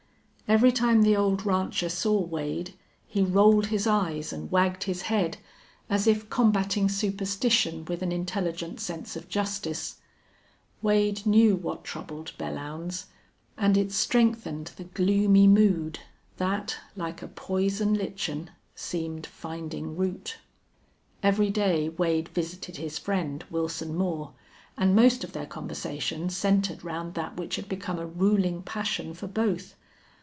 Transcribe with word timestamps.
Every 0.47 0.73
time 0.73 1.03
the 1.03 1.15
old 1.15 1.45
rancher 1.45 1.87
saw 1.87 2.19
Wade 2.25 2.73
he 3.07 3.21
rolled 3.21 3.67
his 3.67 3.87
eyes 3.87 4.33
and 4.33 4.51
wagged 4.51 4.83
his 4.83 5.03
head, 5.03 5.37
as 5.89 6.07
if 6.07 6.29
combating 6.29 6.89
superstition 6.89 7.85
with 7.85 8.01
an 8.01 8.11
intelligent 8.11 8.81
sense 8.81 9.15
of 9.15 9.29
justice. 9.29 10.01
Wade 10.81 11.25
knew 11.25 11.55
what 11.55 11.85
troubled 11.85 12.33
Belllounds, 12.37 13.05
and 13.57 13.77
it 13.77 13.93
strengthened 13.93 14.73
the 14.75 14.83
gloomy 14.83 15.47
mood 15.47 15.99
that, 16.35 16.75
like 16.97 17.21
a 17.21 17.29
poison 17.29 17.93
lichen, 17.93 18.49
seemed 18.75 19.25
finding 19.27 19.95
root. 19.95 20.39
Every 21.23 21.49
day 21.49 21.87
Wade 21.87 22.27
visited 22.27 22.75
his 22.75 22.97
friend 22.99 23.45
Wilson 23.49 23.95
Moore, 23.95 24.33
and 24.77 24.93
most 24.97 25.23
of 25.23 25.31
their 25.31 25.45
conversation 25.47 26.29
centered 26.29 26.83
round 26.83 27.13
that 27.13 27.37
which 27.37 27.55
had 27.55 27.69
become 27.69 27.97
a 27.99 28.05
ruling 28.05 28.63
passion 28.63 29.13
for 29.13 29.27
both. 29.27 29.75